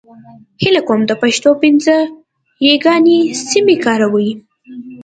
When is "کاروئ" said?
3.85-4.29